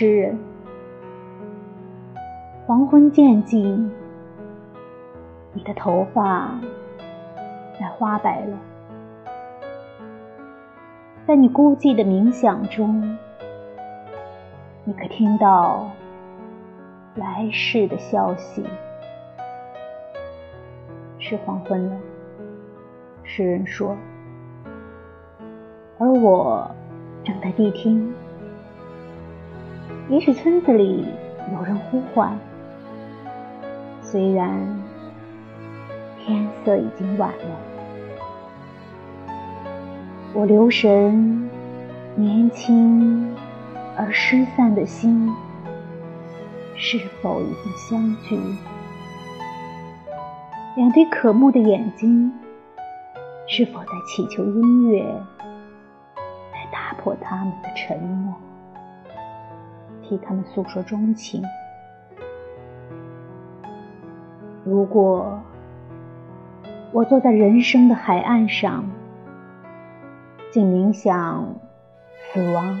[0.00, 0.38] 诗人。
[2.64, 3.92] 黄昏渐近，
[5.52, 6.58] 你的头发
[7.78, 8.56] 在花白了，
[11.26, 13.14] 在你孤寂的冥想中，
[14.84, 15.90] 你可听到
[17.16, 18.64] 来世的消息？
[21.18, 21.96] 是黄昏了，
[23.22, 23.94] 诗人说，
[25.98, 26.70] 而我
[27.22, 28.10] 正在谛听。
[30.10, 31.06] 也许村子里
[31.54, 32.36] 有人呼唤，
[34.02, 34.50] 虽然
[36.18, 37.56] 天色已经晚了。
[40.34, 41.48] 我留神
[42.16, 43.36] 年轻
[43.96, 45.32] 而失散的心，
[46.74, 48.36] 是否已经相聚？
[50.74, 52.32] 两对可慕的眼睛，
[53.46, 58.34] 是否在祈求音乐来打破他们的沉默？
[60.10, 61.40] 替他们诉说衷情。
[64.64, 65.40] 如果
[66.90, 68.90] 我坐在人生的海岸上，
[70.50, 71.54] 静冥想
[72.32, 72.80] 死亡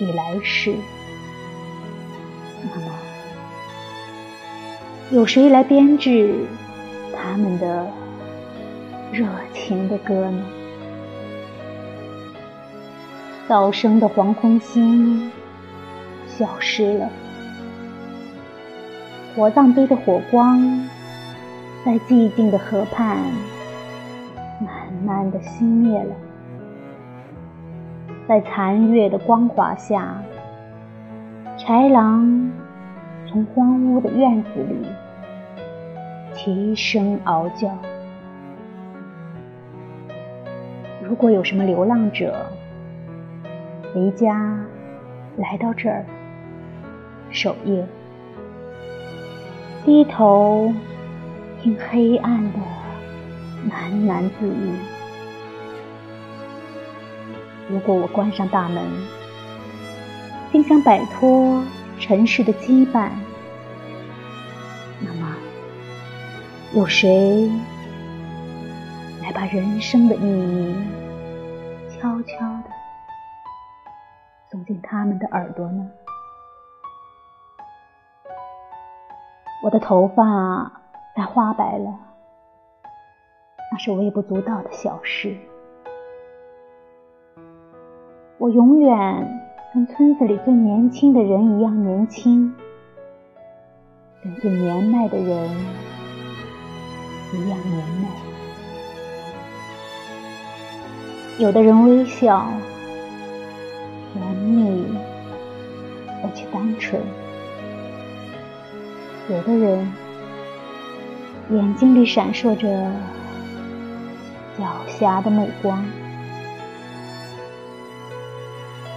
[0.00, 0.74] 与来世，
[2.74, 2.92] 那么
[5.12, 6.44] 有谁来编制
[7.14, 7.86] 他们的
[9.12, 10.42] 热情的歌呢？
[13.46, 15.30] 早生的黄昏心。
[16.38, 17.08] 消失了，
[19.34, 20.60] 火葬堆的火光
[21.84, 23.16] 在寂静的河畔
[24.60, 26.14] 慢慢的熄灭了，
[28.28, 30.22] 在残月的光华下，
[31.56, 32.50] 豺狼
[33.26, 34.86] 从荒芜的院子里
[36.34, 37.70] 齐声嗷叫。
[41.02, 42.46] 如果有什么流浪者
[43.94, 44.58] 离家
[45.36, 46.04] 来到这儿，
[47.36, 47.86] 守夜，
[49.84, 50.72] 低头
[51.62, 52.58] 听黑暗的
[53.70, 54.72] 喃喃自语。
[57.68, 58.82] 如果我关上大门，
[60.50, 61.62] 并想摆脱
[62.00, 63.10] 尘世的羁绊，
[65.00, 65.36] 那么
[66.74, 67.50] 有谁
[69.22, 70.74] 来把人生的秘密
[71.90, 72.70] 悄悄地
[74.50, 75.86] 送进他们的耳朵呢？
[79.62, 80.70] 我的头发
[81.14, 81.98] 该花白了，
[83.72, 85.36] 那是微不足道的小事。
[88.38, 89.40] 我永远
[89.74, 92.54] 跟村子里最年轻的人一样年轻，
[94.22, 95.50] 跟最年迈的人
[97.32, 98.08] 一样年迈。
[101.38, 102.46] 有的人微笑，
[104.12, 104.86] 甜蜜
[106.22, 107.00] 而且单纯。
[109.28, 109.92] 有的人
[111.50, 112.68] 眼睛里闪烁着
[114.56, 115.84] 狡黠的目光，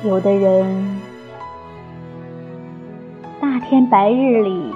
[0.04, 1.02] 有的人
[3.42, 4.72] 大天白日里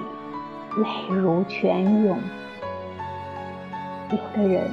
[0.77, 2.17] 泪如泉涌，
[4.09, 4.67] 有的人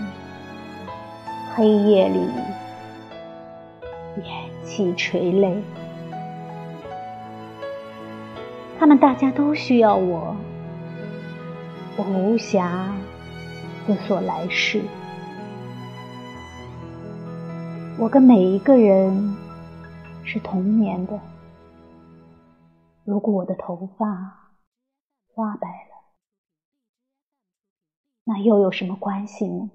[1.54, 2.20] 黑夜里
[4.16, 5.62] 咽气垂泪，
[8.78, 10.34] 他们大家都需要我。
[12.00, 12.94] 我无暇
[13.84, 14.82] 思索来世，
[17.98, 19.36] 我跟每一个人
[20.24, 21.20] 是同年的。
[23.04, 24.54] 如果我的头发
[25.34, 25.94] 花白了，
[28.24, 29.70] 那又有什么关系呢？